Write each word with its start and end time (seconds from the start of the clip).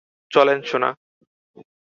চলো, 0.31 0.53
সোনা। 0.65 0.89